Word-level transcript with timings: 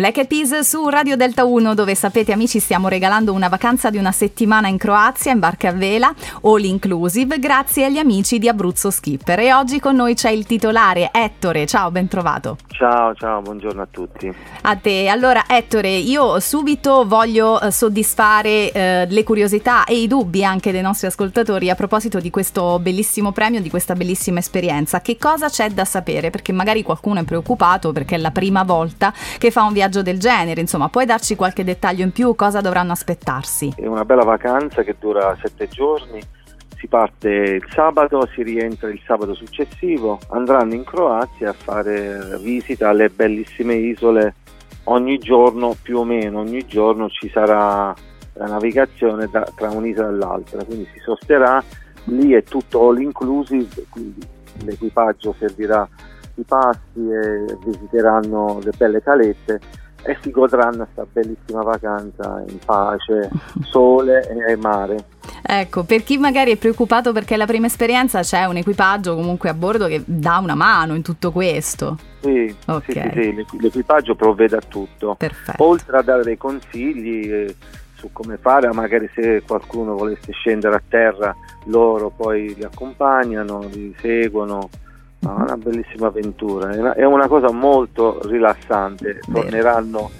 Black 0.00 0.16
Eyed 0.16 0.28
Peas 0.28 0.58
su 0.60 0.88
Radio 0.88 1.14
Delta 1.14 1.44
1 1.44 1.74
dove 1.74 1.94
sapete 1.94 2.32
amici 2.32 2.58
stiamo 2.58 2.88
regalando 2.88 3.34
una 3.34 3.48
vacanza 3.48 3.90
di 3.90 3.98
una 3.98 4.12
settimana 4.12 4.66
in 4.66 4.78
Croazia 4.78 5.30
in 5.30 5.38
barca 5.38 5.68
a 5.68 5.72
vela, 5.72 6.14
all 6.40 6.64
inclusive, 6.64 7.38
grazie 7.38 7.84
agli 7.84 7.98
amici 7.98 8.38
di 8.38 8.48
Abruzzo 8.48 8.90
Skipper. 8.90 9.40
E 9.40 9.52
oggi 9.52 9.78
con 9.78 9.96
noi 9.96 10.14
c'è 10.14 10.30
il 10.30 10.46
titolare 10.46 11.10
Ettore, 11.12 11.66
ciao 11.66 11.90
ben 11.90 12.08
trovato. 12.08 12.56
Ciao, 12.68 13.14
ciao, 13.14 13.42
buongiorno 13.42 13.82
a 13.82 13.88
tutti. 13.90 14.34
A 14.62 14.76
te, 14.76 15.06
allora 15.08 15.44
Ettore 15.46 15.90
io 15.90 16.40
subito 16.40 17.06
voglio 17.06 17.60
eh, 17.60 17.70
soddisfare 17.70 18.72
eh, 18.72 19.06
le 19.06 19.22
curiosità 19.22 19.84
e 19.84 20.00
i 20.00 20.06
dubbi 20.06 20.42
anche 20.42 20.72
dei 20.72 20.80
nostri 20.80 21.08
ascoltatori 21.08 21.68
a 21.68 21.74
proposito 21.74 22.20
di 22.20 22.30
questo 22.30 22.78
bellissimo 22.78 23.32
premio, 23.32 23.60
di 23.60 23.68
questa 23.68 23.92
bellissima 23.92 24.38
esperienza, 24.38 25.02
che 25.02 25.18
cosa 25.18 25.50
c'è 25.50 25.68
da 25.68 25.84
sapere? 25.84 26.30
Perché 26.30 26.52
magari 26.52 26.82
qualcuno 26.82 27.20
è 27.20 27.24
preoccupato 27.24 27.92
perché 27.92 28.14
è 28.14 28.18
la 28.18 28.30
prima 28.30 28.62
volta 28.62 29.12
che 29.36 29.50
fa 29.50 29.64
un 29.64 29.74
viaggio 29.74 29.88
del 29.98 30.18
genere, 30.18 30.60
insomma, 30.60 30.88
puoi 30.88 31.06
darci 31.06 31.34
qualche 31.34 31.64
dettaglio 31.64 32.04
in 32.04 32.12
più, 32.12 32.34
cosa 32.36 32.60
dovranno 32.60 32.92
aspettarsi? 32.92 33.72
È 33.76 33.86
una 33.86 34.04
bella 34.04 34.22
vacanza 34.22 34.82
che 34.82 34.94
dura 34.98 35.36
sette 35.42 35.68
giorni, 35.68 36.20
si 36.76 36.86
parte 36.86 37.28
il 37.28 37.66
sabato, 37.70 38.26
si 38.32 38.42
rientra 38.42 38.88
il 38.88 39.00
sabato 39.04 39.34
successivo, 39.34 40.18
andranno 40.28 40.74
in 40.74 40.84
Croazia 40.84 41.50
a 41.50 41.52
fare 41.54 42.38
visita 42.40 42.88
alle 42.88 43.10
bellissime 43.10 43.74
isole, 43.74 44.36
ogni 44.84 45.18
giorno 45.18 45.76
più 45.80 45.98
o 45.98 46.04
meno, 46.04 46.40
ogni 46.40 46.64
giorno 46.66 47.08
ci 47.08 47.28
sarà 47.28 47.94
la 48.34 48.46
navigazione 48.46 49.28
da, 49.30 49.46
tra 49.54 49.70
un'isola 49.70 50.08
e 50.08 50.12
l'altra, 50.12 50.64
quindi 50.64 50.88
si 50.94 51.00
sosterà, 51.00 51.62
lì 52.04 52.32
è 52.32 52.42
tutto 52.42 52.88
all 52.88 53.00
inclusive, 53.00 53.84
quindi 53.90 54.26
l'equipaggio 54.64 55.34
servirà 55.38 55.86
i 56.40 56.44
pasti 56.44 57.10
e 57.10 57.56
visiteranno 57.64 58.60
le 58.62 58.72
belle 58.76 59.02
calette 59.02 59.60
e 60.02 60.16
si 60.22 60.30
godranno 60.30 60.84
questa 60.84 61.06
bellissima 61.10 61.62
vacanza 61.62 62.42
in 62.48 62.58
pace, 62.64 63.28
sole 63.64 64.26
e 64.48 64.56
mare. 64.56 65.04
Ecco, 65.42 65.84
per 65.84 66.02
chi 66.02 66.18
magari 66.18 66.52
è 66.52 66.56
preoccupato 66.56 67.12
perché 67.12 67.34
è 67.34 67.36
la 67.36 67.46
prima 67.46 67.66
esperienza, 67.66 68.20
c'è 68.20 68.44
un 68.44 68.56
equipaggio 68.56 69.14
comunque 69.14 69.48
a 69.48 69.54
bordo 69.54 69.86
che 69.86 70.02
dà 70.04 70.38
una 70.38 70.54
mano 70.54 70.94
in 70.94 71.02
tutto 71.02 71.30
questo. 71.32 71.98
Sì, 72.20 72.54
okay. 72.66 73.10
sì, 73.12 73.22
sì, 73.22 73.44
sì, 73.48 73.60
l'equipaggio 73.60 74.14
provvede 74.14 74.56
a 74.56 74.62
tutto. 74.66 75.14
Perfetto. 75.16 75.62
Oltre 75.64 75.96
a 75.96 76.02
dare 76.02 76.22
dei 76.22 76.36
consigli 76.36 77.30
eh, 77.30 77.56
su 77.94 78.10
come 78.12 78.36
fare, 78.38 78.72
magari 78.72 79.10
se 79.14 79.42
qualcuno 79.46 79.94
volesse 79.94 80.32
scendere 80.32 80.76
a 80.76 80.82
terra, 80.86 81.34
loro 81.64 82.10
poi 82.10 82.54
li 82.54 82.64
accompagnano, 82.64 83.68
li 83.70 83.94
seguono 84.00 84.68
No, 85.20 85.36
è 85.38 85.42
una 85.42 85.56
bellissima 85.56 86.06
avventura, 86.06 86.94
è 86.94 87.04
una 87.04 87.28
cosa 87.28 87.50
molto 87.52 88.20
rilassante, 88.26 89.20
Vero. 89.26 89.42
torneranno 89.42 90.10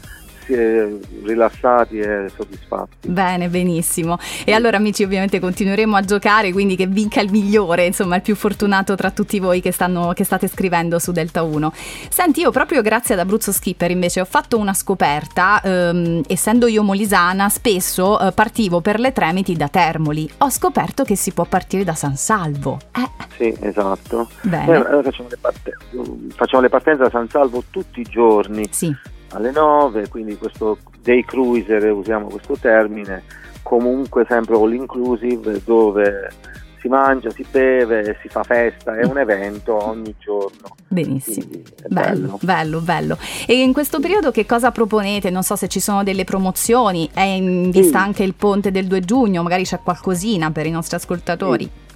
rilassati 1.22 1.98
e 1.98 2.30
soddisfatti. 2.34 3.08
Bene, 3.08 3.48
benissimo. 3.48 4.18
E 4.44 4.52
allora 4.52 4.76
amici 4.76 5.04
ovviamente 5.04 5.38
continueremo 5.38 5.96
a 5.96 6.02
giocare, 6.02 6.52
quindi 6.52 6.76
che 6.76 6.86
vinca 6.86 7.20
il 7.20 7.30
migliore, 7.30 7.86
insomma 7.86 8.16
il 8.16 8.22
più 8.22 8.34
fortunato 8.34 8.94
tra 8.94 9.10
tutti 9.10 9.38
voi 9.38 9.60
che, 9.60 9.72
stanno, 9.72 10.12
che 10.12 10.24
state 10.24 10.48
scrivendo 10.48 10.98
su 10.98 11.12
Delta 11.12 11.42
1. 11.42 11.72
Senti, 12.08 12.40
io 12.40 12.50
proprio 12.50 12.82
grazie 12.82 13.14
ad 13.14 13.20
Abruzzo 13.20 13.52
Skipper 13.52 13.90
invece 13.90 14.20
ho 14.20 14.24
fatto 14.24 14.58
una 14.58 14.74
scoperta, 14.74 15.60
ehm, 15.62 16.22
essendo 16.26 16.66
io 16.66 16.82
molisana 16.82 17.48
spesso 17.48 18.18
eh, 18.20 18.32
partivo 18.32 18.80
per 18.80 18.98
le 18.98 19.12
Tremiti 19.12 19.54
da 19.56 19.68
Termoli, 19.68 20.28
ho 20.38 20.50
scoperto 20.50 21.04
che 21.04 21.16
si 21.16 21.32
può 21.32 21.44
partire 21.44 21.84
da 21.84 21.94
San 21.94 22.16
Salvo. 22.16 22.78
Eh. 22.96 23.19
Sì, 23.40 23.56
esatto. 23.60 24.28
Eh, 24.42 25.02
facciamo, 25.02 25.28
le 25.30 25.38
parte- 25.40 25.76
facciamo 26.34 26.62
le 26.62 26.68
partenze 26.68 27.04
da 27.04 27.10
San 27.10 27.28
Salvo 27.28 27.64
tutti 27.70 28.00
i 28.00 28.04
giorni. 28.04 28.68
Sì 28.70 28.94
alle 29.32 29.50
9, 29.52 30.08
quindi 30.08 30.36
questo 30.36 30.78
day 31.02 31.24
cruiser, 31.24 31.92
usiamo 31.92 32.26
questo 32.26 32.56
termine, 32.60 33.22
comunque 33.62 34.24
sempre 34.28 34.56
all 34.56 34.72
inclusive 34.72 35.60
dove 35.64 36.28
si 36.80 36.88
mangia, 36.88 37.30
si 37.30 37.44
beve, 37.48 38.16
si 38.22 38.28
fa 38.28 38.42
festa, 38.42 38.96
è 38.96 39.04
un 39.04 39.18
evento 39.18 39.86
ogni 39.86 40.14
giorno. 40.18 40.74
Benissimo, 40.88 41.46
bello, 41.88 42.38
bello, 42.40 42.80
bello, 42.80 43.18
E 43.46 43.60
in 43.60 43.72
questo 43.72 44.00
periodo 44.00 44.30
che 44.30 44.46
cosa 44.46 44.70
proponete? 44.70 45.30
Non 45.30 45.42
so 45.42 45.56
se 45.56 45.68
ci 45.68 45.78
sono 45.78 46.02
delle 46.02 46.24
promozioni, 46.24 47.08
è 47.12 47.20
in 47.20 47.70
vista 47.70 47.98
sì. 47.98 48.04
anche 48.04 48.22
il 48.24 48.34
ponte 48.34 48.70
del 48.70 48.86
2 48.86 49.00
giugno, 49.00 49.42
magari 49.42 49.64
c'è 49.64 49.80
qualcosina 49.80 50.50
per 50.50 50.66
i 50.66 50.70
nostri 50.70 50.96
ascoltatori. 50.96 51.64
Sì. 51.64 51.88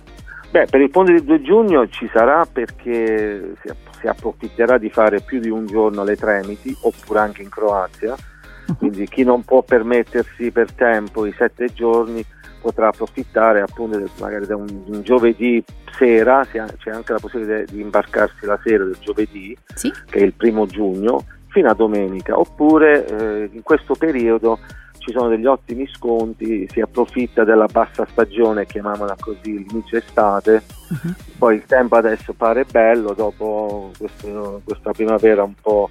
Beh, 0.54 0.66
per 0.66 0.80
il 0.80 0.88
ponte 0.90 1.10
del 1.10 1.24
2 1.24 1.42
giugno 1.42 1.88
ci 1.88 2.08
sarà 2.12 2.46
perché 2.46 3.54
si, 3.60 3.72
si, 3.98 4.06
approfitterà 4.06 4.78
di 4.78 4.88
fare 4.88 5.20
più 5.20 5.40
di 5.40 5.50
un 5.50 5.66
giorno 5.66 6.02
alle 6.02 6.14
Tremiti 6.14 6.72
oppure 6.82 7.18
anche 7.18 7.42
in 7.42 7.48
Croazia, 7.48 8.14
uh-huh. 8.14 8.76
quindi 8.76 9.08
chi 9.08 9.24
non 9.24 9.42
può 9.42 9.62
permettersi 9.62 10.52
per 10.52 10.70
tempo 10.70 11.26
i 11.26 11.34
sette 11.36 11.72
giorni 11.74 12.24
potrà 12.60 12.86
approfittare 12.86 13.62
appunto 13.62 14.00
magari 14.20 14.46
da 14.46 14.54
un, 14.54 14.68
un 14.86 15.02
giovedì 15.02 15.60
sera, 15.98 16.46
c'è 16.46 16.60
anche 16.60 17.12
la 17.12 17.18
possibilità 17.18 17.72
di 17.72 17.80
imbarcarsi 17.80 18.46
la 18.46 18.60
sera 18.62 18.84
del 18.84 18.98
giovedì, 19.00 19.58
sì. 19.74 19.92
che 20.08 20.20
è 20.20 20.22
il 20.22 20.34
primo 20.34 20.66
giugno, 20.66 21.24
fino 21.48 21.68
a 21.68 21.74
domenica, 21.74 22.38
oppure 22.38 23.06
eh, 23.06 23.50
in 23.50 23.62
questo 23.64 23.96
periodo 23.96 24.60
ci 25.04 25.12
sono 25.12 25.28
degli 25.28 25.44
ottimi 25.44 25.86
sconti, 25.86 26.66
si 26.70 26.80
approfitta 26.80 27.44
della 27.44 27.66
bassa 27.66 28.06
stagione, 28.10 28.64
chiamiamola 28.64 29.16
così, 29.20 29.58
l'inizio 29.58 29.98
estate, 29.98 30.62
uh-huh. 30.88 31.14
poi 31.36 31.56
il 31.56 31.64
tempo 31.66 31.96
adesso 31.96 32.32
pare 32.32 32.64
bello 32.64 33.12
dopo 33.12 33.90
questo, 33.98 34.62
questa 34.64 34.92
primavera 34.92 35.42
un 35.42 35.52
po' 35.60 35.90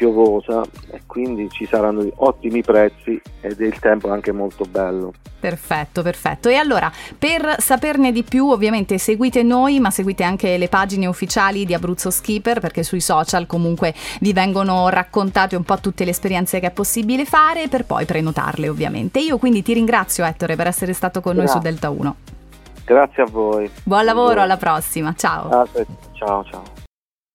piovosa 0.00 0.62
e 0.90 1.02
quindi 1.04 1.50
ci 1.50 1.66
saranno 1.66 2.08
ottimi 2.16 2.62
prezzi 2.62 3.20
ed 3.42 3.60
è 3.60 3.66
il 3.66 3.78
tempo 3.78 4.10
anche 4.10 4.32
molto 4.32 4.64
bello. 4.64 5.12
Perfetto, 5.38 6.00
perfetto. 6.00 6.48
E 6.48 6.54
allora, 6.54 6.90
per 7.18 7.56
saperne 7.58 8.10
di 8.10 8.22
più, 8.22 8.48
ovviamente 8.48 8.96
seguite 8.96 9.42
noi, 9.42 9.78
ma 9.78 9.90
seguite 9.90 10.24
anche 10.24 10.56
le 10.56 10.68
pagine 10.68 11.06
ufficiali 11.06 11.66
di 11.66 11.74
Abruzzo 11.74 12.10
Skipper, 12.10 12.60
perché 12.60 12.82
sui 12.82 13.00
social 13.00 13.46
comunque 13.46 13.92
vi 14.20 14.32
vengono 14.32 14.88
raccontate 14.88 15.54
un 15.54 15.64
po' 15.64 15.76
tutte 15.80 16.04
le 16.04 16.10
esperienze 16.10 16.60
che 16.60 16.68
è 16.68 16.70
possibile 16.70 17.26
fare 17.26 17.68
per 17.68 17.84
poi 17.84 18.06
prenotarle, 18.06 18.70
ovviamente. 18.70 19.18
Io 19.18 19.36
quindi 19.36 19.62
ti 19.62 19.74
ringrazio, 19.74 20.24
Ettore, 20.24 20.56
per 20.56 20.66
essere 20.66 20.94
stato 20.94 21.20
con 21.20 21.34
Grazie. 21.34 21.52
noi 21.52 21.62
su 21.62 21.68
Delta 21.68 21.90
1. 21.90 22.16
Grazie 22.86 23.22
a 23.22 23.26
voi. 23.30 23.70
Buon 23.82 24.04
lavoro, 24.06 24.40
alla 24.40 24.56
prossima. 24.56 25.14
Ciao. 25.14 25.68
Ciao, 26.14 26.44
ciao. 26.44 26.79